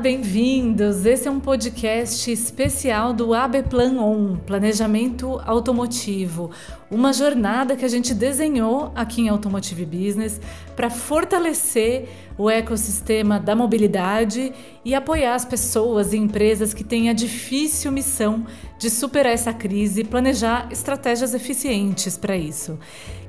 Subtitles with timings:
[0.00, 1.04] Bem-vindos!
[1.04, 6.52] Esse é um podcast especial do AB Plan On, Planejamento Automotivo,
[6.88, 10.40] uma jornada que a gente desenhou aqui em Automotive Business
[10.76, 12.08] para fortalecer
[12.38, 14.52] o ecossistema da mobilidade
[14.84, 18.46] e apoiar as pessoas e empresas que têm a difícil missão
[18.78, 22.78] de superar essa crise e planejar estratégias eficientes para isso.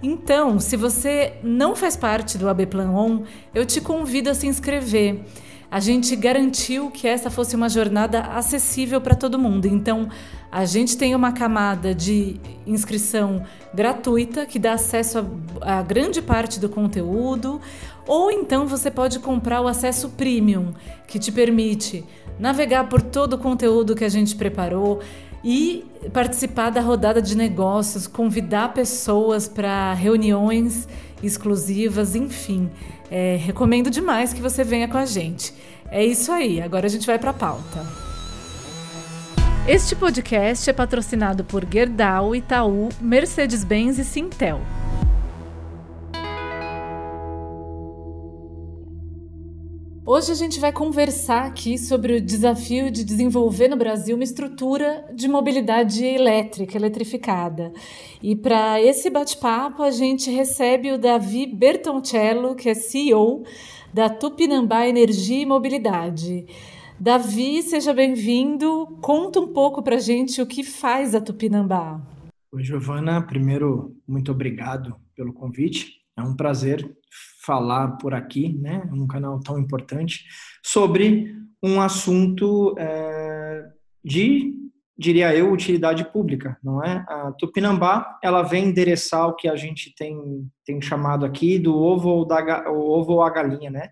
[0.03, 3.23] Então, se você não faz parte do AB Plan On,
[3.55, 5.25] eu te convido a se inscrever
[5.71, 9.67] a gente garantiu que essa fosse uma jornada acessível para todo mundo.
[9.67, 10.09] Então,
[10.51, 15.19] a gente tem uma camada de inscrição gratuita que dá acesso
[15.61, 17.61] a, a, grande parte do conteúdo,
[18.07, 20.73] ou então você pode comprar o acesso premium,
[21.07, 22.03] que te permite
[22.39, 25.01] navegar por todo o conteúdo que a gente preparou
[25.43, 30.87] e participar da rodada de negócios, convidar pessoas para reuniões
[31.21, 32.69] exclusivas, enfim.
[33.11, 35.53] É, recomendo demais que você venha com a gente.
[35.91, 37.85] É isso aí, agora a gente vai para a pauta.
[39.67, 44.59] Este podcast é patrocinado por Gerdau, Itaú, Mercedes-Benz e Sintel.
[50.11, 55.05] Hoje a gente vai conversar aqui sobre o desafio de desenvolver no Brasil uma estrutura
[55.13, 57.71] de mobilidade elétrica, eletrificada.
[58.19, 63.43] E para esse bate-papo a gente recebe o Davi Bertoncello, que é CEO
[63.93, 66.47] da Tupinambá Energia e Mobilidade.
[66.99, 68.87] Davi, seja bem-vindo.
[69.03, 72.01] Conta um pouco para a gente o que faz a Tupinambá.
[72.51, 73.21] Oi, Giovana.
[73.21, 75.99] Primeiro, muito obrigado pelo convite.
[76.17, 76.97] É um prazer
[77.45, 80.25] falar por aqui, né, num canal tão importante,
[80.63, 83.65] sobre um assunto é,
[84.03, 84.53] de,
[84.97, 87.05] diria eu, utilidade pública, não é?
[87.07, 90.17] A Tupinambá, ela vem endereçar o que a gente tem,
[90.65, 93.89] tem chamado aqui do ovo ou, da, o ovo ou a galinha, né?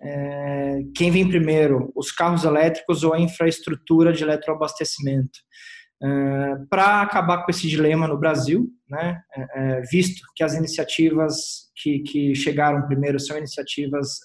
[0.00, 5.40] É, quem vem primeiro, os carros elétricos ou a infraestrutura de eletroabastecimento?
[6.00, 11.68] Uh, para acabar com esse dilema no Brasil, né, é, é, visto que as iniciativas
[11.76, 14.20] que, que chegaram primeiro são iniciativas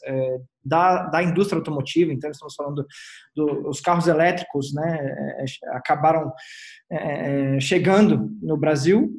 [0.63, 2.85] da, da indústria automotiva, então estamos falando
[3.35, 6.31] dos do, carros elétricos, né, acabaram
[7.59, 9.11] chegando no Brasil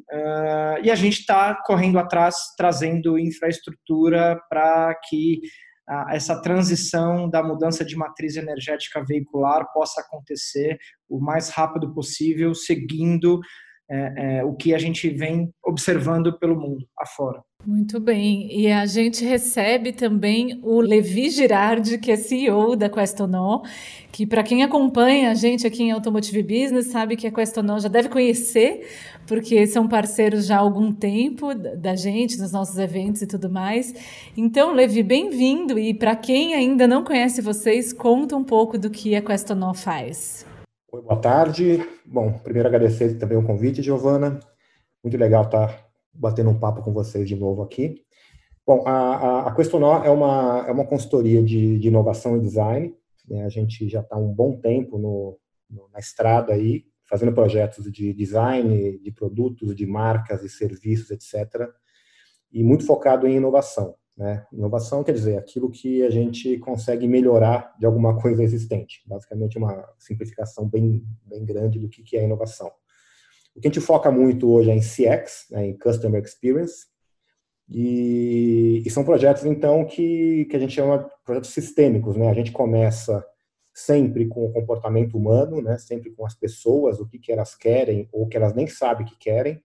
[0.83, 5.39] e a gente está correndo atrás, trazendo infraestrutura para que
[6.09, 13.39] essa transição da mudança de matriz energética veicular possa acontecer o mais rápido possível, seguindo
[13.89, 17.41] é, é, o que a gente vem observando pelo mundo afora.
[17.65, 18.47] Muito bem.
[18.51, 23.63] E a gente recebe também o Levi Girardi, que é CEO da Questonó,
[24.11, 27.87] que para quem acompanha a gente aqui em Automotive Business sabe que a Questonó já
[27.87, 28.87] deve conhecer,
[29.25, 33.95] porque são parceiros já há algum tempo da gente, nos nossos eventos e tudo mais.
[34.37, 35.79] Então, Levi, bem-vindo.
[35.79, 40.45] E para quem ainda não conhece vocês, conta um pouco do que a Questonó faz.
[40.95, 41.85] Oi, boa tarde.
[42.05, 44.39] Bom, primeiro agradecer também o convite, Giovana.
[45.03, 48.01] Muito legal estar batendo um papo com vocês de novo aqui.
[48.65, 52.95] Bom, a, a, a Questonó é uma, é uma consultoria de, de inovação e design.
[53.27, 53.43] Né?
[53.43, 55.37] A gente já está um bom tempo no,
[55.69, 61.69] no, na estrada aí, fazendo projetos de design, de produtos, de marcas e serviços, etc.
[62.53, 63.95] E muito focado em inovação.
[64.17, 64.45] Né?
[64.51, 69.03] Inovação quer dizer aquilo que a gente consegue melhorar de alguma coisa existente.
[69.05, 72.71] Basicamente, uma simplificação bem, bem grande do que, que é inovação.
[73.55, 76.87] O que a gente foca muito hoje é em CX, né, em Customer Experience,
[77.67, 82.15] e, e, são projetos, então, que, que a gente chama de projetos sistêmicos.
[82.15, 82.29] Né?
[82.29, 83.25] A gente começa
[83.73, 85.77] sempre com o comportamento humano, né?
[85.77, 89.17] sempre com as pessoas, o que, que elas querem ou que elas nem sabem que
[89.17, 89.61] querem,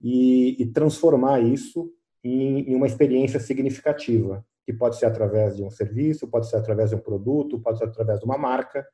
[0.00, 1.92] e, e transformar isso
[2.24, 6.90] em, em uma experiência significativa, que pode ser através de um serviço, pode ser através
[6.90, 8.86] de um produto, pode ser através de uma marca,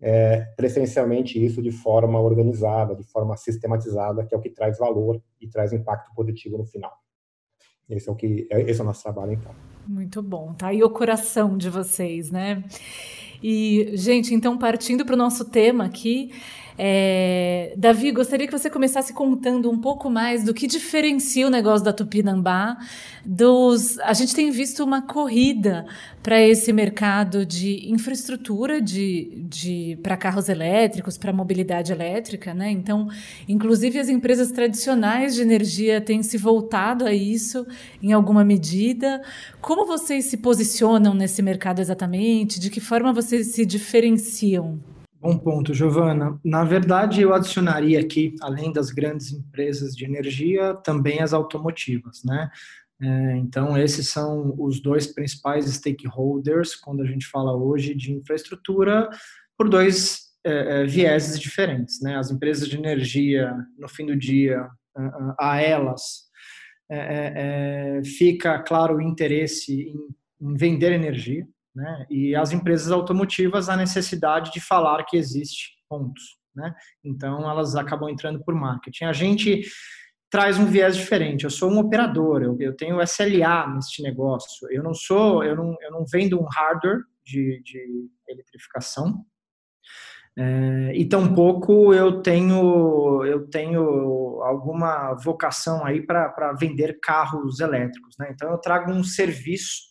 [0.00, 5.22] é, preferencialmente isso de forma organizada, de forma sistematizada, que é o que traz valor
[5.40, 6.92] e traz impacto positivo no final.
[7.88, 9.52] Esse é o que esse é o nosso trabalho então.
[9.86, 12.62] Muito bom, tá aí o coração de vocês, né?
[13.42, 16.30] E gente, então partindo para o nosso tema aqui,
[16.82, 21.84] é, Davi, gostaria que você começasse contando um pouco mais do que diferencia o negócio
[21.84, 22.78] da Tupinambá
[23.22, 23.98] dos.
[23.98, 25.84] A gente tem visto uma corrida
[26.22, 32.70] para esse mercado de infraestrutura de, de para carros elétricos, para mobilidade elétrica, né?
[32.70, 33.08] Então,
[33.46, 37.66] inclusive as empresas tradicionais de energia têm se voltado a isso
[38.02, 39.20] em alguma medida.
[39.60, 42.58] Como vocês se posicionam nesse mercado exatamente?
[42.58, 44.80] De que forma vocês se diferenciam?
[45.20, 46.40] Bom ponto, Giovana.
[46.42, 52.50] Na verdade, eu adicionaria aqui, além das grandes empresas de energia, também as automotivas, né?
[53.02, 59.10] É, então, esses são os dois principais stakeholders quando a gente fala hoje de infraestrutura,
[59.58, 62.00] por dois é, é, vieses diferentes.
[62.00, 62.16] Né?
[62.16, 64.68] As empresas de energia, no fim do dia,
[65.38, 66.30] a elas
[66.90, 67.32] é, é,
[67.98, 72.06] é, fica claro o interesse em, em vender energia, né?
[72.10, 76.38] e as empresas automotivas a necessidade de falar que existe pontos.
[76.54, 76.74] Né?
[77.04, 79.04] Então, elas acabam entrando por marketing.
[79.04, 79.62] A gente
[80.30, 81.44] traz um viés diferente.
[81.44, 84.68] Eu sou um operador, eu, eu tenho SLA neste negócio.
[84.70, 89.24] Eu não sou, eu não, eu não vendo um hardware de, de eletrificação.
[90.38, 98.30] É, e tampouco eu tenho eu tenho alguma vocação aí para vender carros elétricos, né?
[98.32, 99.89] Então eu trago um serviço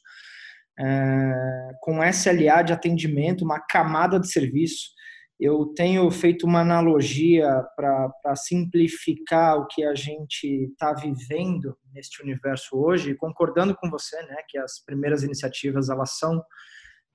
[0.80, 5.00] é, com SLA de atendimento, uma camada de serviço
[5.40, 12.76] eu tenho feito uma analogia para simplificar o que a gente está vivendo neste universo
[12.76, 16.44] hoje, concordando com você, né, que as primeiras iniciativas elas são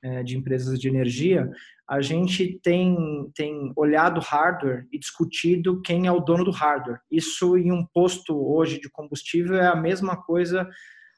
[0.02, 1.50] é, de empresas de energia.
[1.86, 2.96] A gente tem
[3.34, 7.00] tem olhado hardware e discutido quem é o dono do hardware.
[7.10, 10.66] Isso em um posto hoje de combustível é a mesma coisa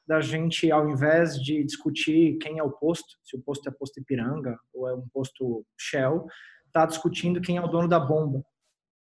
[0.07, 4.01] da gente, ao invés de discutir quem é o posto, se o posto é posto
[4.01, 6.27] Ipiranga ou é um posto Shell,
[6.67, 8.45] está discutindo quem é o dono da bomba.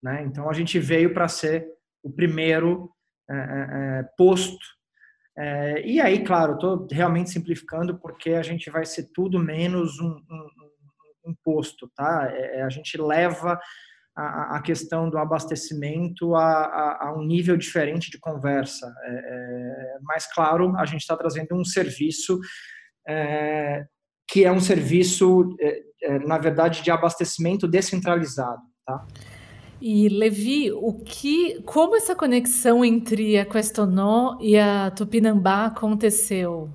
[0.02, 0.24] Né?
[0.24, 1.68] Então a gente veio para ser
[2.04, 2.90] o primeiro
[3.30, 4.66] é, é, é, posto.
[5.38, 10.10] É, e aí, claro, estou realmente simplificando porque a gente vai ser tudo menos um,
[10.10, 10.50] um,
[11.28, 12.30] um posto, tá?
[12.32, 13.60] É, é, a gente leva
[14.16, 18.94] a, a, questão do abastecimento a, a, a, um nível diferente de conversa.
[20.02, 22.40] mas, claro, a gente está trazendo um serviço
[24.28, 28.62] que é um serviço, é, é, na verdade, de abastecimento descentralizado.
[28.86, 29.06] Tá?
[29.82, 36.70] E Levi, o que, como essa conexão entre a Questonó e a Tupinambá aconteceu?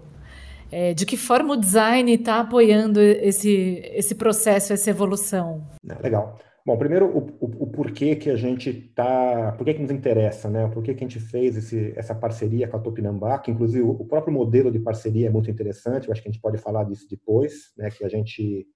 [0.70, 5.66] É, de que forma o design está apoiando esse, esse processo, essa evolução?
[6.02, 6.38] Legal.
[6.68, 10.68] Bom, primeiro o, o, o, porquê que a gente está, por que nos interessa, né?
[10.68, 14.04] Por que, que a gente fez esse, essa parceria com a Tupinambá, que inclusive o
[14.04, 17.06] próprio modelo de parceria é muito interessante, eu acho que a gente pode falar disso
[17.08, 17.90] depois, né?
[17.90, 18.66] Que a gente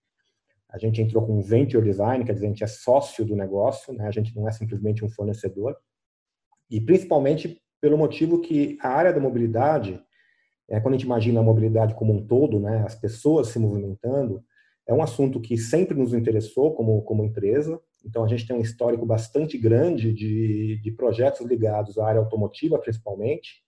[0.71, 3.93] a gente entrou com um venture design, quer dizer, a gente é sócio do negócio,
[3.93, 4.07] né?
[4.07, 5.77] A gente não é simplesmente um fornecedor.
[6.71, 10.03] E principalmente pelo motivo que a área da mobilidade,
[10.67, 12.85] é, quando a gente imagina a mobilidade como um todo, né?
[12.87, 14.43] As pessoas se movimentando,
[14.87, 18.61] é um assunto que sempre nos interessou como, como empresa, então a gente tem um
[18.61, 23.63] histórico bastante grande de, de projetos ligados à área automotiva, principalmente,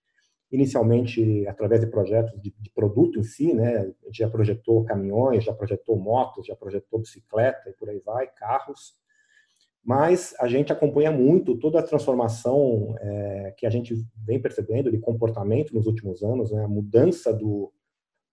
[0.50, 3.78] inicialmente através de projetos de, de, produto em si, né?
[3.78, 8.26] A gente já projetou caminhões, já projetou motos, já projetou bicicleta e por aí vai,
[8.26, 8.94] carros.
[9.84, 14.99] Mas a gente acompanha muito toda a transformação é, que a gente vem percebendo de
[14.99, 16.64] comportamento nos últimos anos, né?
[16.64, 17.72] A mudança do,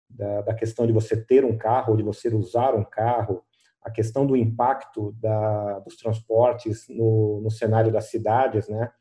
[0.09, 3.43] da, da, questão de você ter um carro, de você usar um carro,
[3.81, 8.91] a questão do impacto da, dos transportes no, no cenário das cidades, né?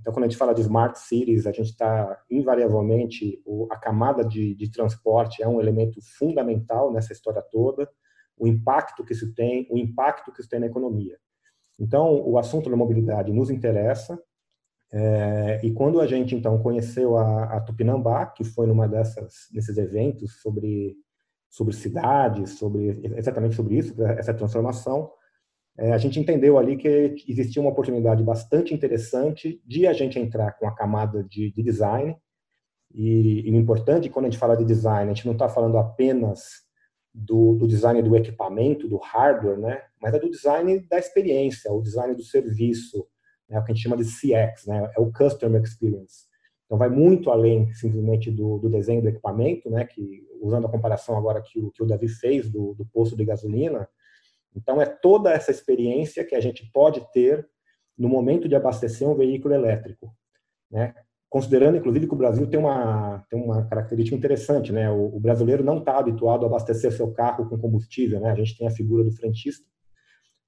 [0.00, 4.24] Então, quando a gente fala de smart cities, a gente está invariavelmente o, a camada
[4.24, 7.90] de, de, transporte é um elemento fundamental nessa história toda.
[8.36, 11.18] O impacto que isso tem, o impacto que isso tem na economia.
[11.78, 14.20] Então, o assunto da mobilidade nos interessa.
[14.90, 19.76] É, e quando a gente então conheceu a, a, Tupinambá, que foi numa dessas desses
[19.76, 20.96] eventos sobre
[21.50, 25.10] sobre cidades, sobre exatamente sobre isso, essa transformação,
[25.78, 30.52] é, a gente entendeu ali que existia uma oportunidade bastante interessante de a gente entrar
[30.58, 32.16] com a camada de, de design.
[32.92, 36.66] E, e, importante quando a gente fala de design, a gente não está falando apenas
[37.14, 39.82] do, do, design do equipamento, do hardware, né?
[40.00, 43.06] Mas é do design da experiência, o design do serviço,
[43.48, 46.26] né, o que a gente chama de CX, né, é o Customer Experience.
[46.66, 51.16] Então, vai muito além simplesmente do, do desenho do equipamento, né, que, usando a comparação
[51.16, 53.88] agora que o, que o Davi fez do, do posto de gasolina,
[54.54, 57.48] então é toda essa experiência que a gente pode ter
[57.96, 60.14] no momento de abastecer um veículo elétrico,
[60.70, 60.94] né?
[61.28, 64.90] Considerando, inclusive, que o Brasil tem uma, tem uma característica interessante, né?
[64.90, 68.30] O, o brasileiro não está habituado a abastecer seu carro com combustível, né?
[68.30, 69.66] A gente tem a figura do frentista,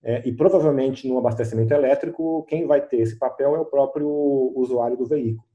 [0.03, 4.09] é, e provavelmente no abastecimento elétrico, quem vai ter esse papel é o próprio
[4.57, 5.49] usuário do veículo.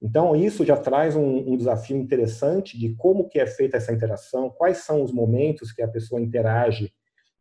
[0.00, 4.50] Então, isso já traz um, um, desafio interessante de como que é feita essa interação,
[4.50, 6.92] quais são os momentos que a pessoa interage.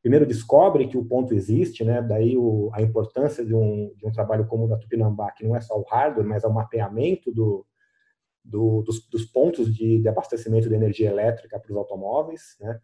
[0.01, 2.01] Primeiro, descobre que o ponto existe, né?
[2.01, 5.55] daí o, a importância de um, de um trabalho como o da Tupinambá, que não
[5.55, 7.65] é só o hardware, mas é o mapeamento do,
[8.43, 12.79] do, dos, dos, pontos de, de abastecimento de energia elétrica para os automóveis, né?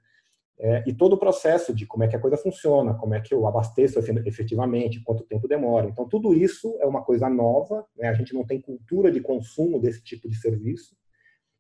[0.64, 3.34] É, e todo o processo de como é que a coisa funciona, como é que
[3.34, 5.88] eu abasteço efetivamente, quanto tempo demora.
[5.88, 8.08] Então, tudo isso é uma coisa nova, né?
[8.10, 10.96] a gente não tem cultura de consumo desse tipo de serviço,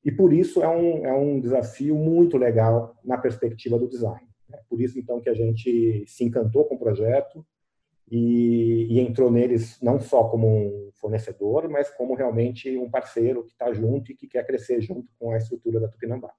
[0.05, 4.27] E por isso é um, é um desafio muito legal na perspectiva do design.
[4.47, 4.59] Né?
[4.69, 7.43] Por isso, então, que a gente se encantou com o projeto
[8.07, 13.53] e, e entrou neles não só como um fornecedor, mas como realmente um parceiro que
[13.53, 16.31] está junto e que quer crescer junto com a estrutura da Tupinambá.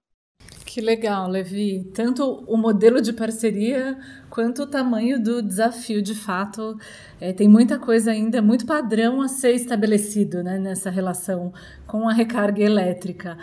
[0.73, 1.85] Que legal, Levi.
[1.93, 3.95] Tanto o modelo de parceria
[4.31, 6.79] quanto o tamanho do desafio, de fato,
[7.21, 11.52] é, tem muita coisa ainda, muito padrão a ser estabelecido né, nessa relação
[11.87, 13.37] com a recarga elétrica.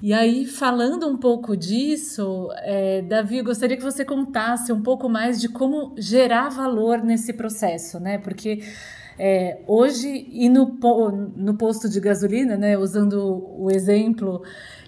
[0.00, 5.38] E aí, falando um pouco disso, é, Davi, gostaria que você contasse um pouco mais
[5.38, 8.16] de como gerar valor nesse processo, né?
[8.16, 8.62] Porque
[9.18, 10.78] é, hoje, e no,
[11.36, 14.42] no posto de gasolina, né, usando o exemplo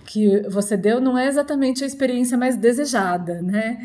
[0.04, 3.78] que você deu não é exatamente a experiência mais desejada, né?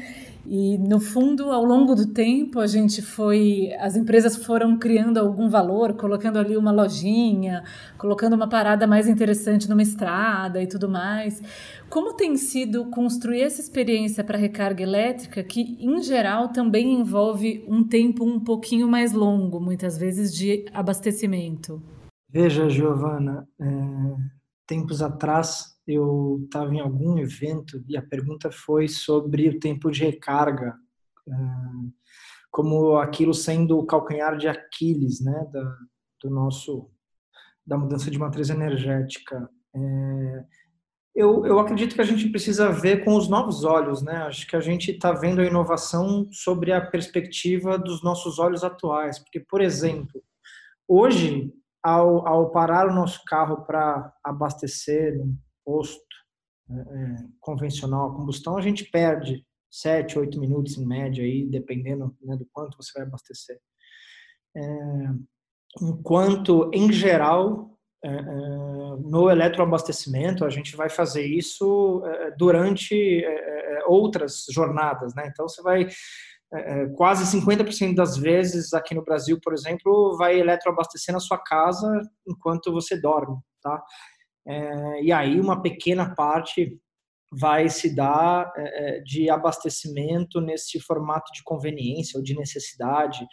[0.52, 5.48] E no fundo, ao longo do tempo, a gente foi, as empresas foram criando algum
[5.48, 7.64] valor, colocando ali uma lojinha,
[8.00, 11.40] colocando uma parada mais interessante numa estrada e tudo mais.
[11.88, 17.84] Como tem sido construir essa experiência para recarga elétrica, que em geral também envolve um
[17.84, 21.80] tempo um pouquinho mais longo, muitas vezes de abastecimento?
[22.28, 23.66] Veja, Giovana, é,
[24.66, 30.03] tempos atrás eu estava em algum evento e a pergunta foi sobre o tempo de
[30.05, 30.75] recarga,
[31.27, 31.34] é,
[32.51, 35.77] como aquilo sendo o calcanhar de Aquiles, né, da,
[36.22, 36.89] do nosso
[37.65, 39.48] da mudança de matriz energética.
[39.75, 40.46] É,
[41.15, 44.24] eu, eu acredito que a gente precisa ver com os novos olhos, né?
[44.24, 49.19] Acho que a gente está vendo a inovação sobre a perspectiva dos nossos olhos atuais,
[49.19, 50.24] porque, por exemplo,
[50.88, 51.53] hoje
[51.84, 55.22] ao, ao parar o nosso carro para abastecer
[55.70, 56.02] posto
[56.72, 62.16] é, é, convencional a combustão, a gente perde 7, 8 minutos em média, aí, dependendo
[62.24, 63.60] né, do quanto você vai abastecer.
[64.58, 64.62] É,
[65.80, 68.20] enquanto, em geral, é, é
[69.02, 73.24] no eletroabastecimento, a gente vai fazer isso é, durante
[73.86, 75.14] outras jornadas.
[75.16, 75.28] Né?
[75.32, 75.88] Então, você vai
[76.52, 81.88] é, quase 50% das vezes aqui no Brasil, por exemplo, vai eletroabastecer na sua casa
[82.28, 83.84] enquanto você dorme, tá?
[84.50, 86.75] É, e aí uma pequena parte
[87.32, 88.62] vai se dar é,
[88.98, 93.25] é, de abastecimento nesse formato de conveniência ou de necessidade.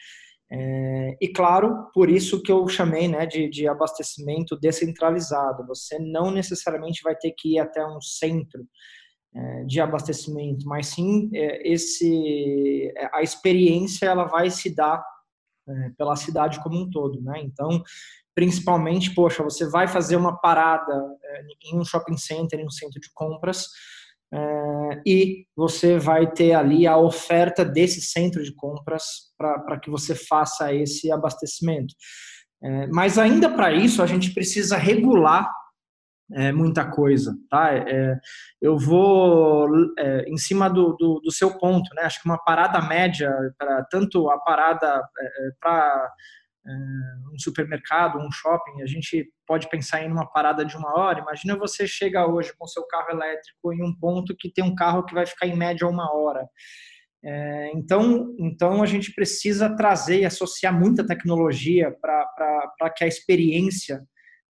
[0.52, 5.66] É, e claro, por isso que eu chamei né, de, de abastecimento descentralizado.
[5.66, 8.62] Você não necessariamente vai ter que ir até um centro
[9.34, 15.02] é, de abastecimento, mas sim é, esse a experiência ela vai se dar
[15.98, 17.40] pela cidade como um todo, né?
[17.42, 17.82] Então
[18.36, 20.92] principalmente, poxa, você vai fazer uma parada
[21.24, 21.40] é,
[21.72, 23.66] em um shopping center, em um centro de compras,
[24.30, 30.14] é, e você vai ter ali a oferta desse centro de compras para que você
[30.14, 31.94] faça esse abastecimento.
[32.62, 35.50] É, mas ainda para isso, a gente precisa regular
[36.56, 37.70] muita coisa, tá?
[38.60, 39.68] Eu vou
[40.26, 42.02] em cima do, do, do, seu ponto, né?
[42.02, 45.08] Acho que uma parada média para tanto a parada
[45.60, 46.10] para
[47.32, 51.20] um supermercado, um shopping, a gente pode pensar em uma parada de uma hora.
[51.20, 55.04] Imagina você chega hoje com seu carro elétrico em um ponto que tem um carro
[55.04, 56.46] que vai ficar em média uma hora.
[57.24, 64.02] É, então, então a gente precisa trazer e associar muita tecnologia para que a experiência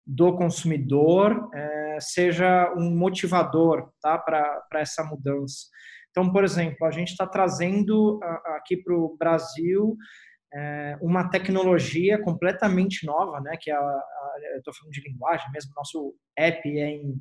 [0.06, 5.66] do consumidor é, seja um motivador tá, para essa mudança.
[6.10, 8.18] Então, por exemplo, a gente está trazendo
[8.56, 9.96] aqui para o Brasil
[10.54, 13.56] é, uma tecnologia completamente nova, né?
[13.60, 15.72] Que é a, a estou falando de linguagem mesmo.
[15.76, 17.20] Nosso app é em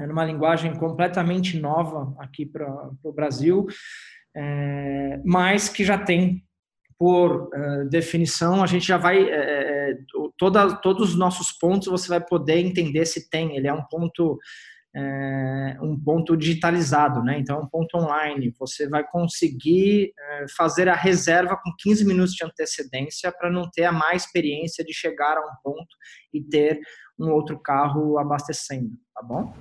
[0.00, 3.66] é numa linguagem completamente nova aqui para o Brasil,
[4.36, 6.44] é, mas que já tem
[6.96, 9.96] por uh, definição, a gente já vai é,
[10.36, 13.56] toda, todos os nossos pontos você vai poder entender se tem.
[13.56, 14.36] Ele é um ponto
[14.94, 17.38] é, um ponto digitalizado, né?
[17.38, 18.54] Então, é um ponto online.
[18.58, 23.84] Você vai conseguir é, fazer a reserva com 15 minutos de antecedência para não ter
[23.84, 25.96] a má experiência de chegar a um ponto
[26.32, 26.80] e ter
[27.18, 29.52] um outro carro abastecendo, tá bom?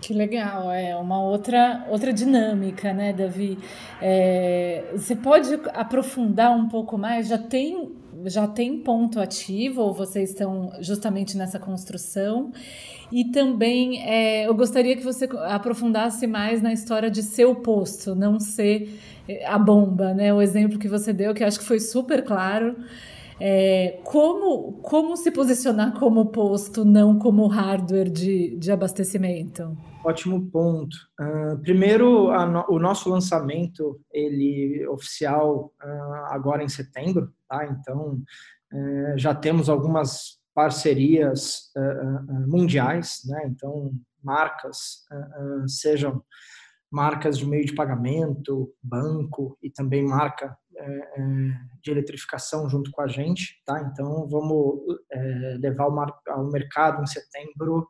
[0.00, 3.56] Que legal, é uma outra, outra dinâmica, né, Davi?
[4.00, 7.28] É, você pode aprofundar um pouco mais?
[7.28, 7.94] Já tem,
[8.26, 12.52] já tem ponto ativo ou vocês estão justamente nessa construção?
[13.10, 18.14] E também é, eu gostaria que você aprofundasse mais na história de ser o posto,
[18.14, 18.98] não ser
[19.28, 20.32] é, a bomba, né?
[20.32, 22.76] O exemplo que você deu, que acho que foi super claro.
[23.38, 29.76] É, como, como se posicionar como posto, não como hardware de, de abastecimento?
[30.04, 30.96] Ótimo ponto.
[31.20, 37.66] Uh, primeiro, no, o nosso lançamento, ele oficial uh, agora em setembro, tá?
[37.66, 38.22] Então,
[38.72, 43.42] uh, já temos algumas parcerias uh, mundiais, né?
[43.46, 43.92] Então
[44.22, 45.04] marcas,
[45.66, 46.22] sejam
[46.88, 53.08] marcas de meio de pagamento, banco e também marca é, de eletrificação junto com a
[53.08, 53.80] gente, tá?
[53.80, 54.80] Então vamos
[55.10, 55.84] é, levar
[56.28, 57.88] ao, mercado em setembro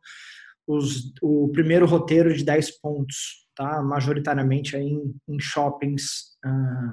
[0.66, 3.82] os, o primeiro roteiro de 10 pontos, tá?
[3.82, 6.92] Majoritariamente em, em shoppings ah,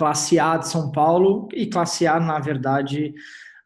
[0.00, 3.12] classe A de São Paulo e classe A, na verdade,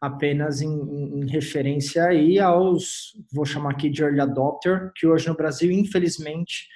[0.01, 5.37] apenas em, em, referência aí aos, vou chamar aqui de early adopter, que hoje no
[5.37, 6.67] Brasil, infelizmente,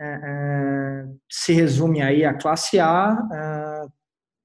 [0.00, 3.88] é, é, se resume aí a classe A, é,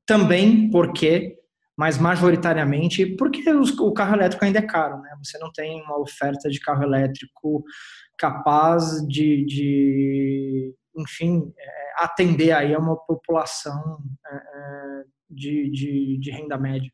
[0.03, 1.37] também porque,
[1.77, 5.15] mas majoritariamente, porque os, o carro elétrico ainda é caro, né?
[5.23, 7.63] Você não tem uma oferta de carro elétrico
[8.17, 14.41] capaz de, de enfim, é, atender aí a uma população é,
[15.35, 16.91] de, de, de renda média.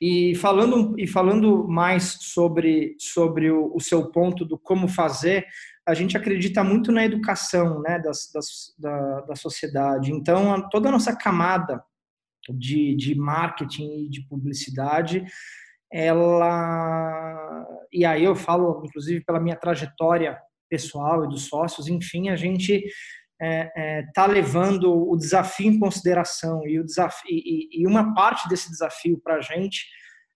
[0.00, 5.46] E falando, e falando mais sobre, sobre o, o, seu ponto do como fazer,
[5.86, 10.10] a gente acredita muito na educação né, das, das, da, da sociedade.
[10.10, 11.80] Então, toda a nossa camada
[12.50, 15.24] de, de marketing e de publicidade,
[15.92, 17.64] ela.
[17.92, 20.36] E aí eu falo, inclusive, pela minha trajetória
[20.68, 22.82] pessoal e dos sócios, enfim, a gente
[23.42, 28.14] está é, é, tá levando o desafio em consideração e, o desafio, e, e uma
[28.14, 29.84] parte desse desafio para a gente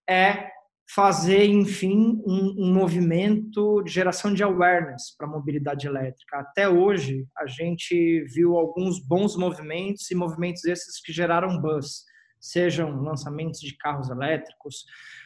[0.09, 0.49] é
[0.89, 6.39] fazer, enfim, um, um, movimento de geração de awareness para a mobilidade elétrica.
[6.39, 12.05] Até hoje, a gente viu alguns bons movimentos e movimentos esses que geraram buzz,
[12.39, 14.85] sejam lançamentos de carros elétricos,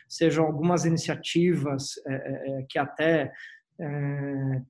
[0.10, 3.32] sejam algumas iniciativas é, é, é que até,
[3.80, 4.62] é,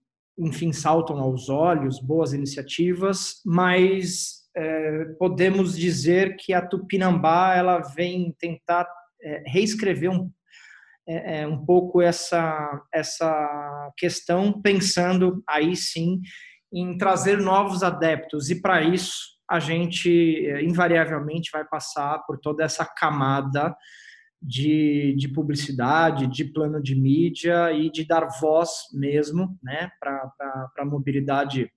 [0.41, 8.35] enfim, saltam aos olhos, boas iniciativas, mas é, podemos dizer que a Tupinambá ela vem
[8.39, 8.87] tentar
[9.21, 10.31] é, reescrever um
[11.07, 16.21] é, é, um pouco essa, essa questão, pensando aí sim
[16.71, 22.63] em trazer novos adeptos, e para isso a gente é, invariavelmente vai passar por toda
[22.63, 23.75] essa camada
[24.41, 30.31] de, de publicidade, de plano de mídia e de dar voz mesmo né, para
[30.79, 31.71] a mobilidade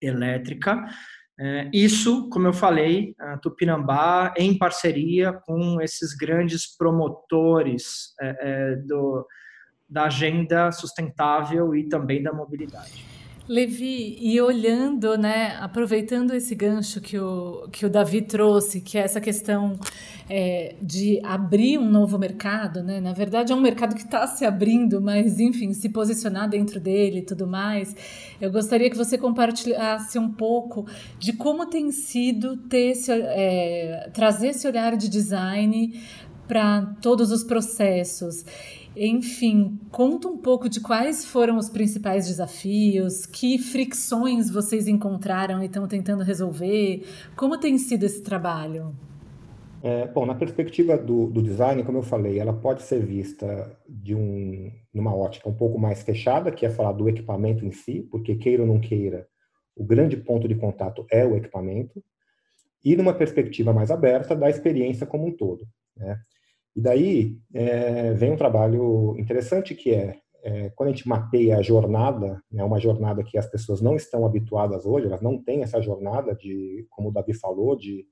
[0.00, 0.86] elétrica.
[1.40, 8.76] É, isso, como eu falei, a Tupinambá, em parceria com esses grandes promotores é, é,
[8.76, 9.26] do,
[9.88, 13.17] da agenda sustentável e também da mobilidade.
[13.48, 19.00] Levi, e olhando, né, aproveitando esse gancho que o, que o Davi trouxe, que é
[19.00, 19.78] essa questão
[20.28, 23.00] é, de abrir um novo mercado, né?
[23.00, 27.20] Na verdade, é um mercado que está se abrindo, mas, enfim, se posicionar dentro dele
[27.20, 27.96] e tudo mais.
[28.38, 30.84] Eu gostaria que você compartilhasse um pouco
[31.18, 35.98] de como tem sido ter esse, é, trazer esse olhar de design
[36.46, 38.44] para todos os processos.
[39.00, 45.66] Enfim, conta um pouco de quais foram os principais desafios, que fricções vocês encontraram e
[45.66, 47.06] estão tentando resolver,
[47.36, 48.92] como tem sido esse trabalho?
[49.80, 54.16] É, bom, na perspectiva do, do, design, como eu falei, ela pode ser vista de
[54.16, 58.34] um, numa ótica um pouco mais fechada, que é falar do equipamento em si, porque
[58.34, 59.28] queira ou não queira,
[59.76, 62.02] o grande ponto de contato é o equipamento,
[62.84, 65.64] e numa perspectiva mais aberta da experiência como um todo.
[65.96, 66.18] Né?
[66.78, 71.62] E daí é, vem um trabalho interessante que é, é, quando a gente mapeia a
[71.62, 75.82] jornada, né, uma jornada que as pessoas não estão habituadas hoje, elas não têm essa
[75.82, 78.06] jornada de, como o Davi falou, de,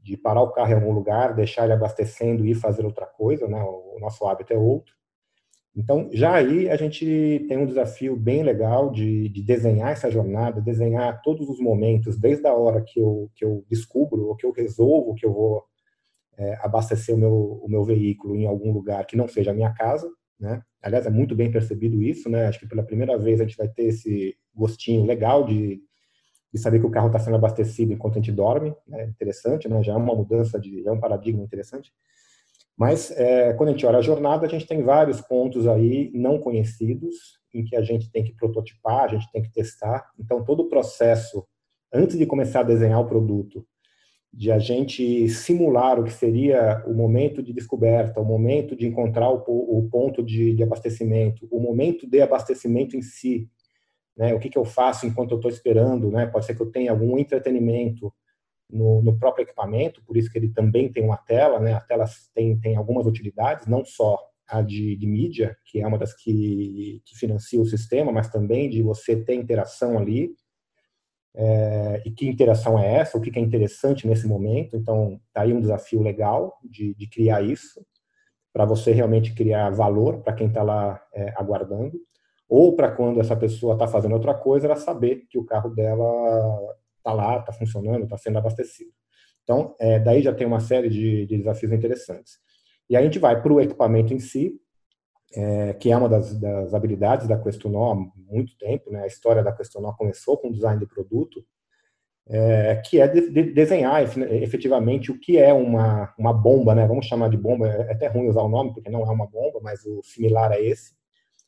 [0.00, 3.46] de parar o carro em algum lugar, deixar ele abastecendo e ir fazer outra coisa,
[3.46, 4.92] né, o nosso hábito é outro.
[5.76, 10.60] Então, já aí a gente tem um desafio bem legal de, de, desenhar essa jornada,
[10.60, 14.50] desenhar todos os momentos, desde a hora que eu, que eu descubro, ou que eu
[14.50, 15.62] resolvo que eu vou
[16.38, 19.72] é, abastecer o meu, o meu veículo em algum lugar que não seja a minha
[19.72, 20.62] casa, né?
[20.82, 22.46] Aliás, é muito bem percebido isso, né?
[22.46, 25.80] Acho que pela primeira vez a gente vai ter esse gostinho legal de,
[26.52, 29.04] de saber que o carro está sendo abastecido enquanto a gente dorme, né?
[29.04, 29.82] Interessante, né?
[29.82, 31.92] Já é uma mudança de, é um paradigma interessante.
[32.76, 36.38] Mas é, quando a gente olha a jornada, a gente tem vários pontos aí não
[36.38, 40.10] conhecidos em que a gente tem que prototipar, a gente tem que testar.
[40.18, 41.46] Então, todo o processo,
[41.92, 43.66] antes de começar a desenhar o produto,
[44.32, 49.30] de a gente simular o que seria o momento de descoberta, o momento de encontrar
[49.30, 53.48] o, o ponto de, de, abastecimento, o momento de abastecimento em si,
[54.16, 54.34] né?
[54.34, 56.26] O que, que eu faço enquanto eu estou esperando, né?
[56.26, 58.12] Pode ser que eu tenha algum entretenimento
[58.70, 61.74] no, no, próprio equipamento, por isso que ele também tem uma tela, né?
[61.74, 65.98] A tela tem, tem algumas utilidades, não só a de, de mídia, que é uma
[65.98, 70.34] das que, que financia o sistema, mas também de você ter interação ali,
[71.36, 74.74] é, e que interação é essa, o que é interessante nesse momento.
[74.76, 77.84] Então, está aí um desafio legal de, de criar isso,
[78.52, 81.92] para você realmente criar valor para quem está lá é, aguardando.
[82.48, 86.74] ou para quando essa pessoa está fazendo outra coisa, ela saber que o carro dela
[86.96, 88.90] está lá, está funcionando, está sendo abastecido.
[89.42, 92.38] Então, é, daí já tem uma série de, de, desafios interessantes.
[92.88, 94.58] E a gente vai para o equipamento em si,
[95.36, 98.90] é, que é uma das, das habilidades da Questionó há muito tempo.
[98.90, 99.02] Né?
[99.02, 101.44] A história da Questionó começou com design de produto,
[102.26, 106.86] é, que é de, de desenhar efetivamente o que é uma, uma bomba, né?
[106.86, 109.60] vamos chamar de bomba, é até ruim usar o nome, porque não é uma bomba,
[109.62, 110.94] mas o similar a esse,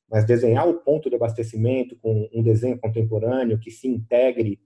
[0.08, 4.60] mas desenhar o ponto de abastecimento com um desenho contemporâneo que se integre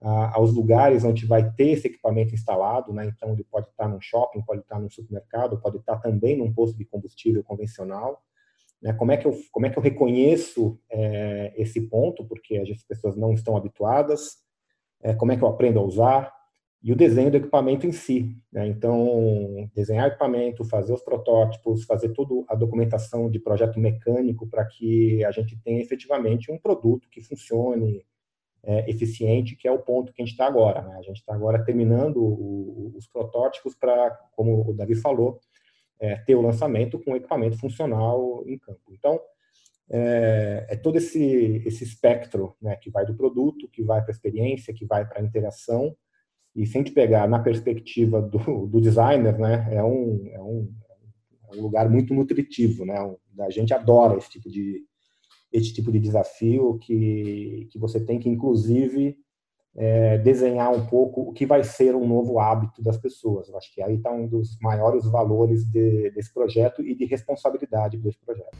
[0.00, 3.06] aos lugares onde vai ter esse equipamento instalado, né?
[3.06, 6.76] Então ele pode estar num shopping, pode estar num supermercado, pode estar também num posto
[6.76, 8.22] de combustível convencional.
[8.82, 8.92] Né?
[8.92, 12.24] Como é que eu como é que eu reconheço é, esse ponto?
[12.24, 14.36] Porque as pessoas não estão habituadas.
[15.02, 16.34] É, como é que eu aprendo a usar?
[16.82, 18.36] E o desenho do equipamento em si.
[18.52, 18.68] Né?
[18.68, 25.24] Então desenhar equipamento, fazer os protótipos, fazer toda a documentação de projeto mecânico para que
[25.24, 28.04] a gente tenha efetivamente um produto que funcione
[28.62, 30.82] é, eficiente, que é o ponto que a gente está agora.
[30.82, 30.96] Né?
[30.96, 35.38] A gente está agora terminando o, os protótipos para, como o Davi falou,
[36.00, 38.92] é, ter o lançamento com equipamento funcional em campo.
[38.92, 39.20] Então,
[39.88, 44.14] é, é todo esse, esse espectro né, que vai do produto, que vai para a
[44.14, 45.96] experiência, que vai para a interação,
[46.54, 50.74] e sem te pegar na perspectiva do, do designer, né, é, um, é, um,
[51.52, 52.96] é um lugar muito nutritivo, né,
[53.40, 54.82] a gente adora esse tipo de,
[55.52, 59.16] esse tipo de desafio que, que você tem que, inclusive,
[59.76, 63.48] é, desenhar um pouco o que vai ser um novo hábito das pessoas.
[63.48, 67.98] Eu acho que aí está um dos maiores valores de, desse projeto e de responsabilidade
[67.98, 68.56] desse projeto.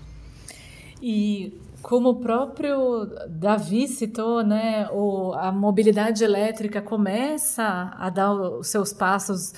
[1.01, 8.69] E como o próprio Davi citou, né, o, a mobilidade elétrica começa a dar os
[8.69, 9.53] seus passos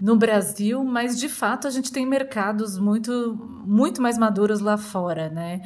[0.00, 5.28] no Brasil, mas de fato a gente tem mercados muito, muito mais maduros lá fora,
[5.28, 5.62] né?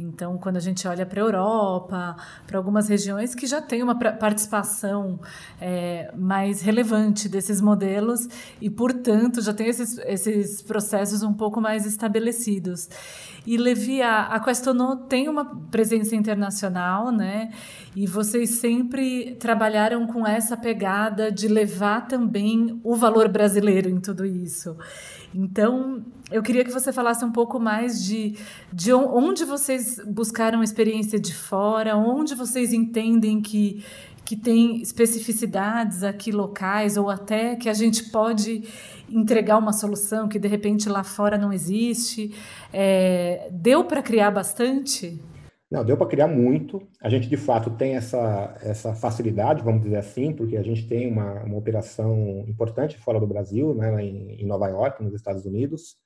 [0.00, 3.94] Então, quando a gente olha para a Europa, para algumas regiões que já tem uma
[3.94, 5.20] participação
[5.60, 8.26] é, mais relevante desses modelos
[8.60, 12.88] e, portanto, já tem esses, esses processos um pouco mais estabelecidos.
[13.46, 14.40] E Levi, a, a
[15.08, 17.50] tem uma presença internacional, né?
[17.96, 24.24] E vocês sempre trabalharam com essa pegada de levar também o valor brasileiro em tudo
[24.24, 24.76] isso.
[25.34, 28.36] Então, eu queria que você falasse um pouco mais de,
[28.72, 33.84] de onde vocês buscaram experiência de fora, onde vocês entendem que,
[34.24, 38.64] que tem especificidades aqui locais, ou até que a gente pode
[39.08, 42.34] entregar uma solução que de repente lá fora não existe.
[42.72, 45.20] É, deu para criar bastante?
[45.70, 46.82] Não, deu para criar muito.
[47.00, 51.10] A gente, de fato, tem essa, essa facilidade, vamos dizer assim, porque a gente tem
[51.10, 55.96] uma, uma operação importante fora do Brasil, né, em, em Nova York, nos Estados Unidos.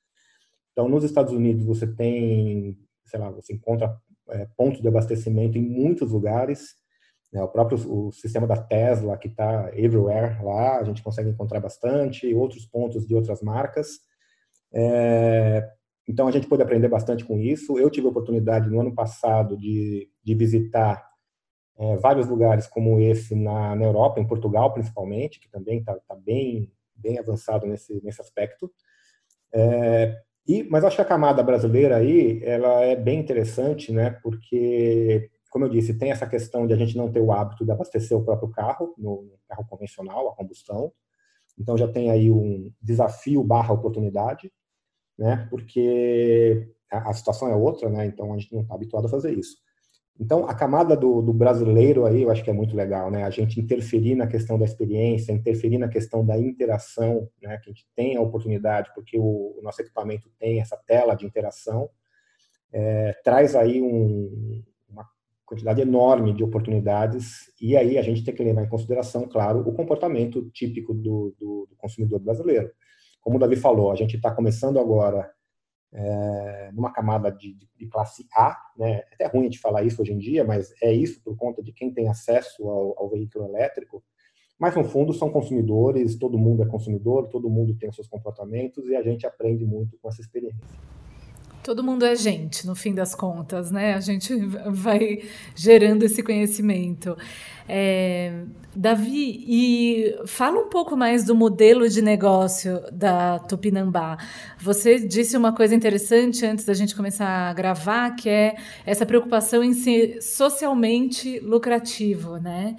[0.71, 3.97] Então, nos Estados Unidos, você tem, sei lá, você encontra
[4.29, 6.75] é, pontos de abastecimento em muitos lugares.
[7.33, 11.59] Né, o próprio o sistema da Tesla, que está everywhere lá, a gente consegue encontrar
[11.59, 13.99] bastante, outros pontos de outras marcas.
[14.71, 15.67] É,
[16.07, 17.79] então, a gente pôde aprender bastante com isso.
[17.79, 21.03] Eu tive a oportunidade, no ano passado, de, de visitar
[21.77, 26.15] é, vários lugares como esse na, na Europa, em Portugal, principalmente, que também está tá
[26.15, 28.71] bem, bem avançado nesse, nesse aspecto.
[29.51, 30.15] É,
[30.47, 34.11] e, mas acho que a camada brasileira aí, ela é bem interessante, né?
[34.21, 37.71] Porque, como eu disse, tem essa questão de a gente não ter o hábito de
[37.71, 40.93] abastecer o próprio carro, no carro convencional, a combustão.
[41.57, 44.51] Então, já tem aí um desafio barra oportunidade
[45.17, 45.47] né?
[45.49, 48.05] Porque a, a situação é outra, né?
[48.05, 49.57] Então a gente não está habituado a fazer isso.
[50.17, 53.25] Então, a camada do, do, brasileiro aí, eu acho que é muito legal, né?
[53.25, 57.57] A gente interferir na questão da experiência, interferir na questão da interação, né?
[57.57, 61.25] Que a gente tem a oportunidade, porque o, o nosso equipamento tem essa tela de
[61.25, 61.89] interação,
[62.71, 65.05] é, traz aí um, uma
[65.45, 69.73] quantidade enorme de oportunidades, e aí a gente tem que levar em consideração, claro, o
[69.73, 72.71] comportamento típico do, do, do consumidor brasileiro
[73.25, 75.27] como o Davi falou, a gente está começando agora
[75.91, 79.01] é, numa camada de, de, classe A, né?
[79.09, 81.73] É até ruim gente falar isso hoje em dia, mas é isso por conta de
[81.73, 84.03] quem tem acesso ao, ao veículo elétrico.
[84.59, 88.87] Mas, no fundo, são consumidores, todo mundo é consumidor, todo mundo tem os seus comportamentos
[88.89, 90.77] e a gente aprende muito com essa experiência.
[91.65, 93.95] Todo mundo é gente, no fim das contas, né?
[93.95, 94.35] A gente
[94.69, 95.23] vai
[95.55, 97.17] gerando esse conhecimento.
[97.67, 98.43] É,
[98.75, 104.15] Davi, e fala um pouco mais do modelo de negócio da Tupinambá.
[104.59, 109.63] Você disse uma coisa interessante antes da gente começar a gravar, que é essa preocupação
[109.63, 112.75] em ser socialmente lucrativo, né?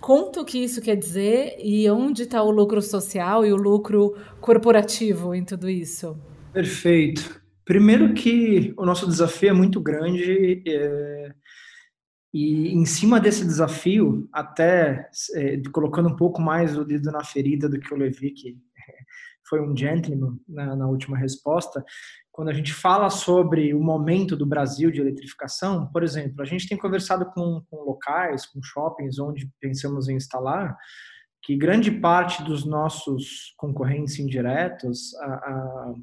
[0.00, 4.16] Conta o que isso quer dizer e onde está o lucro social e o lucro
[4.40, 6.16] corporativo em tudo isso.
[6.54, 7.39] Perfeito.
[7.70, 10.60] Primeiro que o nosso desafio é muito grande.
[10.66, 11.32] É
[12.34, 17.68] E em cima desse desafio, até é, colocando um pouco mais o dedo na ferida
[17.68, 18.58] do que o Levi, que
[19.48, 21.84] foi um gentleman na, na, última resposta,
[22.32, 26.68] quando a gente fala sobre o momento do Brasil de eletrificação, por exemplo, a gente
[26.68, 30.76] tem conversado com, com locais, com shoppings onde pensamos em instalar,
[31.40, 35.94] que grande parte dos nossos concorrentes indiretos, a, a,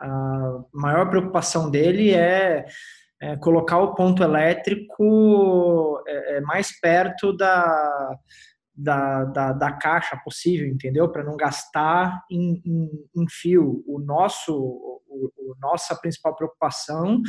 [0.00, 2.66] a maior preocupação dele é,
[3.20, 8.16] é, colocar o ponto elétrico é, é mais perto da,
[8.74, 11.08] da, da, da, caixa possível, entendeu?
[11.08, 13.82] Para não gastar em, em, em, fio.
[13.86, 17.20] O nosso, o, o nossa principal preocupação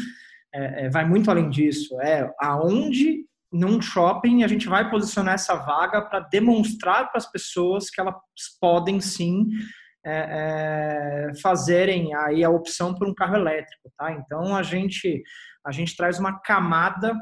[0.53, 1.99] é, é, vai muito além disso.
[2.01, 7.89] É aonde num shopping a gente vai posicionar essa vaga para demonstrar para as pessoas
[7.89, 8.15] que elas
[8.62, 9.47] podem sim
[10.10, 14.12] é, é, fazerem aí a opção por um carro elétrico, tá?
[14.12, 15.22] Então a gente
[15.65, 17.13] a gente traz uma camada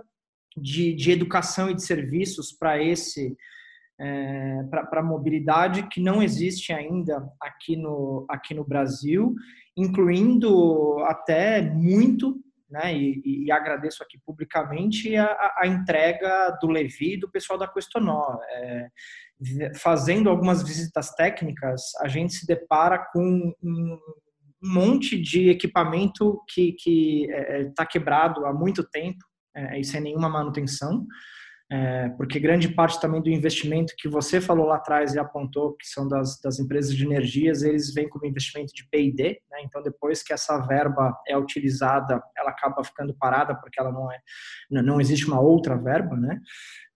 [0.55, 3.35] de, de educação e de serviços para esse
[3.99, 9.33] é, para mobilidade que não existe ainda aqui no, aqui no Brasil,
[9.75, 17.19] incluindo até muito, né, e, e agradeço aqui publicamente a, a, entrega do Levi e
[17.19, 18.37] do pessoal da Questonó.
[18.49, 18.87] É,
[19.75, 23.99] fazendo algumas visitas técnicas, a gente se depara com um,
[24.63, 29.23] um monte de equipamento que está que, é, tá quebrado há muito tempo
[29.55, 31.05] é, e sem nenhuma manutenção
[31.69, 35.85] é, porque grande parte também do investimento que você falou lá atrás e apontou, que
[35.85, 39.57] são das, das empresas de energias, eles vêm como investimento de P&D, né?
[39.63, 44.19] então depois que essa verba é utilizada, ela acaba ficando parada, porque ela não é,
[44.69, 46.39] não existe uma outra verba, né?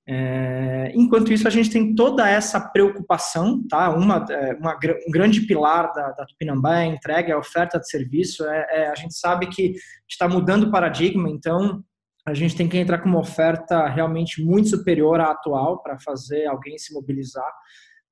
[0.08, 3.90] É, enquanto isso, a gente tem toda essa preocupação, tá?
[3.92, 4.74] Uma, é, uma
[5.08, 8.44] um grande pilar da, da Tupinambá é a entrega, é a oferta de serviço.
[8.46, 9.74] É, é a gente sabe que
[10.10, 11.84] está mudando o paradigma, então
[12.26, 16.46] a gente tem que entrar com uma oferta realmente muito superior à atual para fazer
[16.46, 17.52] alguém se mobilizar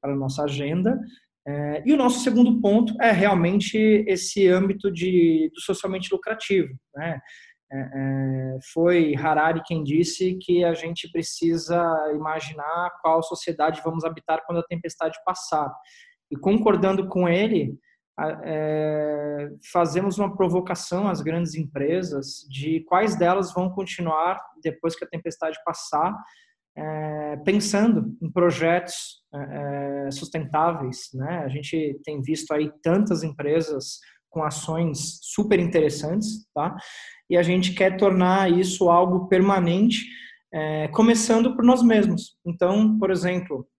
[0.01, 0.99] para a nossa agenda.
[1.47, 6.69] É, e o nosso segundo ponto é realmente esse âmbito de, do socialmente lucrativo.
[6.95, 7.19] Né?
[7.71, 11.79] É, é, foi Harari quem disse que a gente precisa
[12.15, 15.71] imaginar qual sociedade vamos habitar quando a tempestade passar.
[16.31, 17.77] E concordando com ele,
[18.43, 25.07] é, fazemos uma provocação às grandes empresas de quais delas vão continuar depois que a
[25.07, 26.15] tempestade passar,
[26.77, 31.09] é, pensando em projetos é, sustentáveis.
[31.13, 31.43] Né?
[31.45, 36.75] A gente tem visto aí tantas empresas com ações super interessantes, tá?
[37.29, 40.05] E a gente quer tornar isso algo permanente,
[40.53, 42.37] é, começando por nós mesmos.
[42.45, 43.78] Então, por exemplo, é, é, é,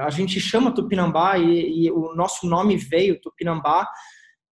[0.00, 3.86] a gente chama Tupinambá e, e, o nosso nome veio, Tupinambá,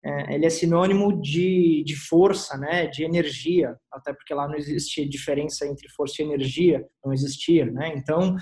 [0.04, 5.06] é, ele é sinônimo de, de força, né, de energia, até porque lá não existe
[5.06, 8.34] diferença entre força e energia, não existia, né, então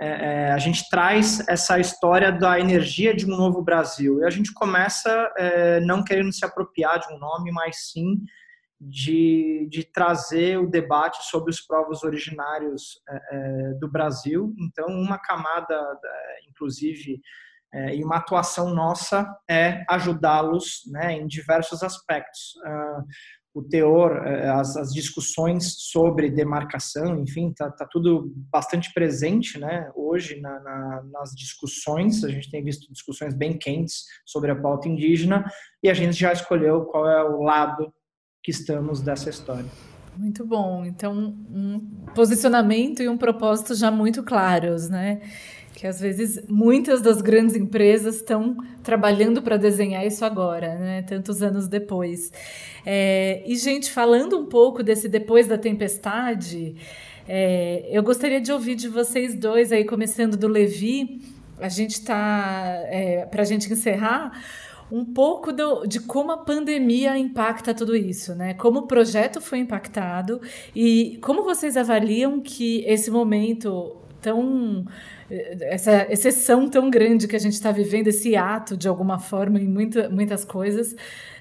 [0.00, 4.30] é, é, a gente traz essa história da energia de um novo Brasil e a
[4.30, 5.32] gente começa
[5.82, 8.20] não querendo se apropriar de um nome, mas sim
[8.80, 14.54] de, de trazer o debate sobre os povos originários é, é, do Brasil.
[14.60, 17.20] Então, uma camada, é, inclusive,
[17.72, 22.54] é, e uma atuação nossa é ajudá-los né, em diversos aspectos.
[22.64, 23.04] Uh,
[23.54, 29.90] o teor, é, as, as, discussões sobre demarcação, enfim, está tá tudo bastante presente né,
[29.96, 32.22] hoje na, na, nas discussões.
[32.24, 35.44] A gente tem visto discussões bem quentes sobre a pauta indígena
[35.82, 37.92] e a gente já escolheu qual é o lado
[38.48, 39.66] que estamos dessa história.
[40.16, 40.82] Muito bom.
[40.82, 41.78] Então, um
[42.14, 45.20] posicionamento e um propósito já muito claros, né?
[45.74, 51.02] Que às vezes muitas das grandes empresas estão trabalhando para desenhar isso agora, né?
[51.02, 52.32] Tantos anos depois.
[52.86, 56.74] É, e, gente, falando um pouco desse depois da tempestade,
[57.28, 61.20] é, eu gostaria de ouvir de vocês dois aí, começando do Levi.
[61.60, 64.32] A gente está, é, para a gente encerrar,
[64.90, 68.54] um pouco do, de como a pandemia impacta tudo isso, né?
[68.54, 70.40] Como o projeto foi impactado
[70.74, 74.84] e como vocês avaliam que esse momento tão
[75.30, 79.68] essa exceção tão grande que a gente está vivendo, esse ato de alguma forma em
[79.68, 80.94] muita, muitas coisas,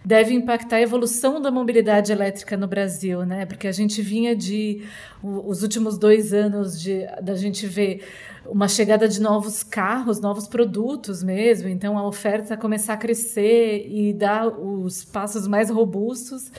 [0.03, 3.45] deve impactar a evolução da mobilidade elétrica no Brasil, né?
[3.45, 4.83] Porque a gente vinha de
[5.23, 8.03] os últimos dois anos de da gente ver
[8.45, 11.67] uma chegada de novos carros, novos produtos mesmo.
[11.67, 16.51] Então, a oferta começar a crescer e dar os passos mais robustos.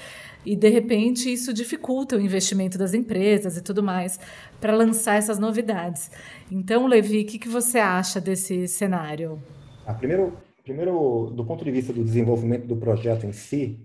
[0.48, 4.18] E, de repente, isso dificulta o investimento das empresas e tudo mais
[4.58, 6.10] para lançar essas novidades.
[6.50, 9.42] Então, Levi, o que, que você acha desse cenário?
[9.84, 13.78] Ah, primeiro, primeiro, do ponto de vista do desenvolvimento do projeto em si,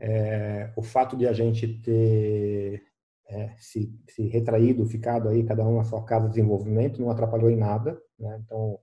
[0.00, 2.82] é, o fato de a gente ter
[3.28, 7.50] é, se, se retraído, ficado aí, cada um na sua casa de desenvolvimento, não atrapalhou
[7.50, 7.96] em nada.
[8.18, 8.42] Né?
[8.44, 8.80] Então,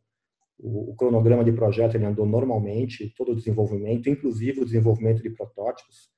[0.57, 5.29] o, o, cronograma de projeto ele andou normalmente, todo o desenvolvimento, inclusive o desenvolvimento de
[5.31, 6.15] protótipos.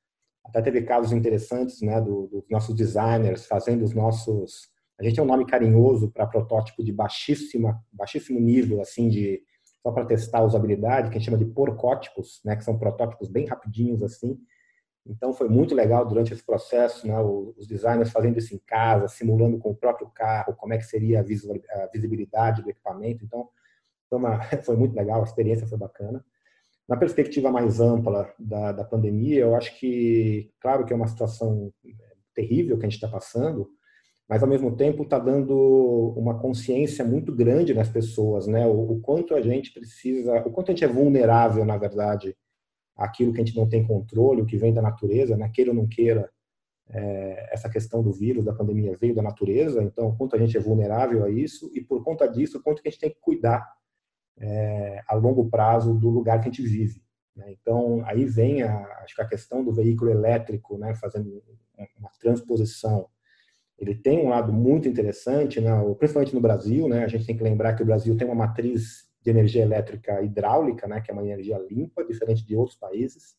[0.49, 4.69] Até teve casos interessantes né, do, dos nossos designers fazendo os nossos.
[4.99, 9.41] A gente tem um nome carinhoso para protótipo de baixíssima, baixíssimo nível, assim, de
[9.81, 13.29] só para testar a usabilidade, que a gente chama de porcótipos, né, que são protótipos
[13.29, 14.37] bem rapidinhos assim.
[15.05, 19.57] Então foi muito legal durante esse processo, né, os designers fazendo isso em casa, simulando
[19.57, 23.23] com o próprio carro como é que seria a visibilidade do equipamento.
[23.23, 23.47] Então
[24.09, 26.23] foi, uma, foi muito legal, a experiência foi bacana.
[26.89, 31.71] Na perspectiva mais ampla da, da pandemia, eu acho que, claro que é uma situação
[32.33, 33.69] terrível que a gente está passando,
[34.27, 38.65] mas ao mesmo tempo está dando uma consciência muito grande nas pessoas, né?
[38.65, 42.35] O, o, quanto a gente precisa, o quanto a gente é vulnerável, na verdade,
[42.95, 45.47] àquilo que a gente não tem controle, o que vem da natureza, né?
[45.53, 46.27] Queira ou não queira,
[46.89, 50.57] é, essa questão do vírus, da pandemia veio da natureza, então o quanto a gente
[50.57, 53.19] é vulnerável a isso e por conta disso, o quanto que a gente tem que
[53.21, 53.78] cuidar
[54.39, 57.01] é, a longo prazo do lugar que a gente vive.
[57.35, 57.53] Né?
[57.59, 60.95] Então aí vem a, acho que a questão do veículo elétrico, né?
[60.95, 61.43] Fazendo
[61.97, 63.07] uma transposição
[63.79, 65.71] ele tem um lado muito interessante, né?
[65.97, 67.05] principalmente no Brasil, né?
[67.05, 70.87] A gente tem que lembrar que o Brasil tem uma matriz de energia elétrica hidráulica,
[70.87, 70.99] né?
[70.99, 73.35] Que é uma energia limpa, diferente de outros países.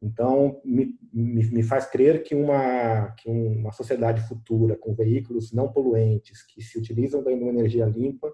[0.00, 5.72] Então, me, me, me faz crer que uma, que uma sociedade futura com veículos não
[5.72, 8.32] poluentes, que se utilizam da energia limpa,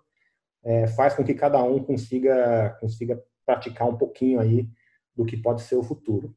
[0.68, 4.68] é, faz com que cada um consiga, consiga praticar um pouquinho aí
[5.16, 6.36] do que pode ser o futuro.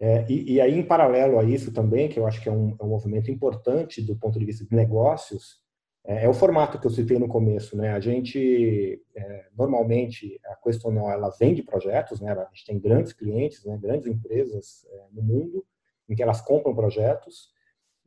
[0.00, 2.76] É, e, e, aí, em paralelo a isso também, que eu acho que é um,
[2.80, 5.62] é um movimento importante do ponto de vista de negócios,
[6.04, 7.76] é, é, o formato que eu citei no começo.
[7.76, 7.92] Né?
[7.92, 12.32] A gente, é, normalmente, a Questonal, ela vende projetos, né?
[12.32, 13.78] a gente tem grandes clientes, né?
[13.80, 15.64] grandes empresas é, no mundo,
[16.08, 17.52] em que elas compram projetos,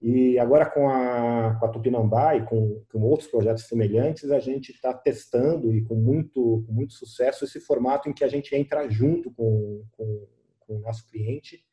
[0.08, 4.72] e agora com a, com a Tupinambá e com, com outros projetos semelhantes, a gente
[4.72, 8.88] está testando e com muito, com muito sucesso esse formato em que a gente entra
[8.88, 10.28] junto com, com,
[10.60, 11.66] com o nosso cliente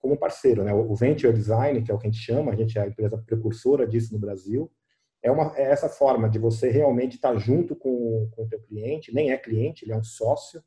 [0.00, 0.64] como parceiro.
[0.64, 0.74] Né?
[0.74, 3.16] O Venture Design, que é o que a gente chama, a gente é a empresa
[3.16, 4.68] precursora disso no Brasil,
[5.22, 9.14] é, uma, é essa forma de você realmente estar junto com, com o teu cliente,
[9.14, 10.60] nem é cliente, ele é um sócio,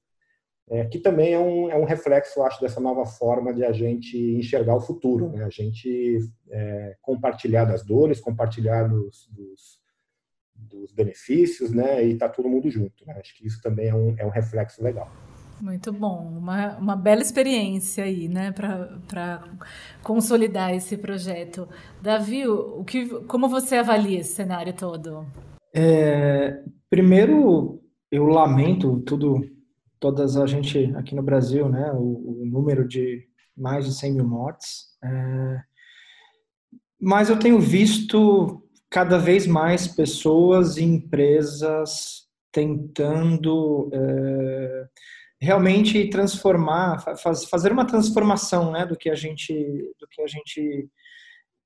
[0.69, 4.17] é, que também é um, é um reflexo, acho, dessa nova forma de a gente
[4.17, 5.43] enxergar o futuro, né?
[5.43, 6.19] a gente
[6.49, 9.81] é, compartilhar das dores, compartilhar dos, dos,
[10.55, 12.05] dos benefícios, né?
[12.05, 13.05] e tá todo mundo junto.
[13.05, 13.15] Né?
[13.19, 15.11] Acho que isso também é um, é um reflexo legal.
[15.61, 19.43] Muito bom, uma, uma bela experiência aí, né, para
[20.01, 21.69] consolidar esse projeto.
[22.01, 25.23] Davi, o que, como você avalia esse cenário todo?
[25.71, 27.79] É, primeiro,
[28.11, 29.39] eu lamento tudo,
[30.01, 33.23] todas a gente aqui no Brasil, né, o, o número de
[33.55, 34.87] mais de 100 mil mortes.
[35.03, 35.61] É,
[36.99, 44.85] mas eu tenho visto cada vez mais pessoas e empresas tentando é,
[45.39, 49.53] realmente transformar, faz, fazer uma transformação, né, do que a gente,
[49.99, 50.89] do que a gente,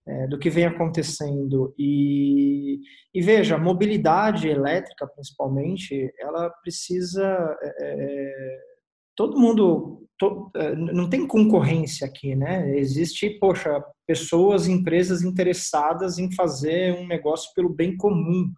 [0.08, 2.80] é, do que vem acontecendo e,
[3.14, 7.24] e veja, mobilidade elétrica principalmente, ela precisa,
[7.62, 8.58] é, é
[9.16, 12.78] todo mundo, to, é, não tem concorrência aqui, né?
[12.78, 18.52] Existe, poxa, pessoas, empresas interessadas em fazer um negócio pelo bem comum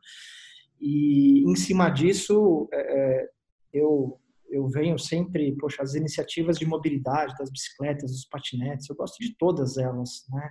[0.79, 3.27] e em cima disso, é, é
[3.73, 9.17] eu eu venho sempre, poxa, as iniciativas de mobilidade, das bicicletas, dos patinetes, eu gosto
[9.19, 10.49] de todas elas, né?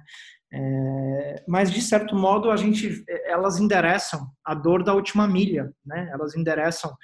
[0.53, 6.09] É, mas de certo modo a gente, elas endereçam a dor da última milha, né?
[6.13, 6.95] Elas endereçam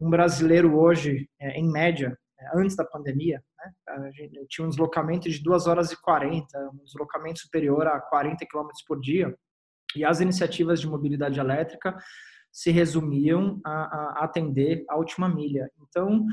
[0.00, 3.72] um brasileiro hoje, é, em média, é, antes da pandemia, né?
[3.88, 8.46] A gente tinha um deslocamento de 2 horas e 40, um deslocamento superior a 40
[8.46, 9.34] km por dia,
[9.96, 11.96] e as iniciativas de mobilidade elétrica
[12.52, 15.70] se resumiam a, a atender a última milha.
[15.82, 16.26] Então,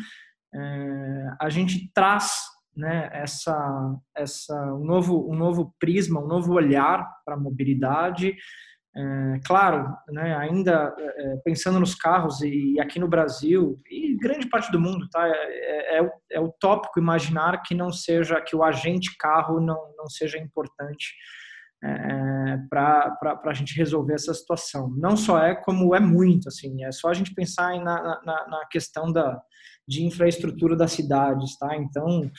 [0.53, 2.41] é, a gente traz
[2.75, 8.35] né, essa, essa, um, novo, um novo prisma, um novo olhar para a mobilidade.
[8.95, 14.71] É, claro, né, ainda é, pensando nos carros e aqui no Brasil e grande parte
[14.71, 19.59] do mundo, tá, é, é, é utópico imaginar que não seja que o agente carro
[19.59, 21.13] não, não seja importante
[21.83, 24.89] é, para a gente resolver essa situação.
[24.97, 28.65] Não só é como é muito, assim, é só a gente pensar na, na, na
[28.71, 29.39] questão da,
[29.87, 31.75] de infraestrutura das cidades, tá?
[31.75, 32.29] Então,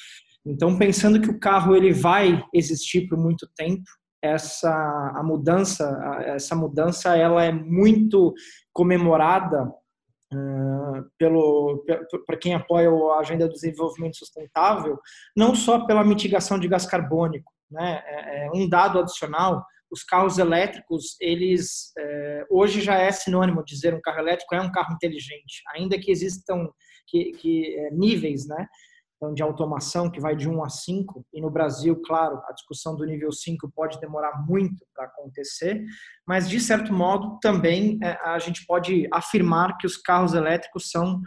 [0.45, 3.85] então pensando que o carro ele vai existir por muito tempo,
[4.21, 4.71] essa
[5.15, 5.89] a mudança,
[6.25, 8.35] essa mudança ela é muito
[8.73, 9.73] comemorada
[10.31, 11.83] Uh, pelo
[12.27, 14.99] para quem apoia a agenda do desenvolvimento sustentável,
[15.35, 18.03] não só pela mitigação de gás carbônico, né?
[18.07, 23.95] É, é um dado adicional, os carros elétricos, eles é, hoje já é sinônimo dizer
[23.95, 26.69] um carro elétrico é um carro inteligente, ainda que existam
[27.07, 28.67] que, que é, níveis, né?
[29.17, 32.95] Então, de automação que vai de 1 a 5, e no Brasil, claro, a discussão
[32.95, 35.83] do nível 5 pode demorar muito para acontecer,
[36.25, 41.21] mas de certo modo também é, a gente pode afirmar que os carros elétricos são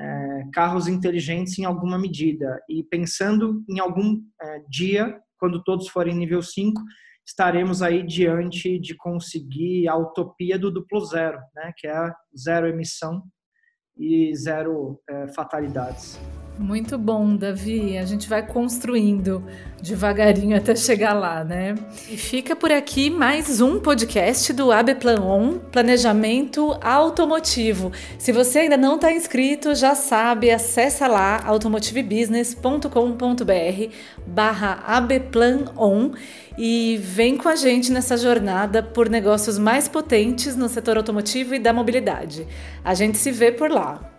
[0.00, 2.60] é, carros inteligentes em alguma medida.
[2.68, 6.80] E pensando em algum é, dia, quando todos forem nível 5,
[7.26, 13.22] estaremos aí diante de conseguir a utopia do duplo zero, né, que é zero emissão
[13.96, 16.18] e zero é, fatalidades.
[16.58, 17.96] Muito bom, Davi.
[17.96, 19.44] A gente vai construindo
[19.80, 21.76] devagarinho até chegar lá, né?
[22.10, 27.92] E fica por aqui mais um podcast do AB Plan On, Planejamento Automotivo.
[28.18, 33.94] Se você ainda não está inscrito, já sabe, acessa lá automotivebusiness.com.br
[34.26, 36.10] barra abplanon
[36.58, 41.60] e vem com a gente nessa jornada por negócios mais potentes no setor automotivo e
[41.60, 42.48] da mobilidade.
[42.84, 44.17] A gente se vê por lá.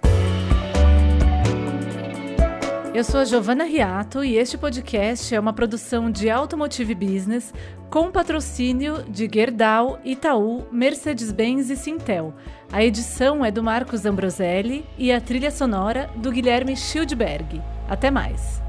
[2.91, 7.53] Eu sou a Giovana Riato e este podcast é uma produção de Automotive Business
[7.87, 12.33] com patrocínio de Gerdau, Itaú, Mercedes-Benz e Sintel.
[12.71, 17.61] A edição é do Marcos Ambroselli e a trilha sonora do Guilherme Schildberg.
[17.87, 18.68] Até mais!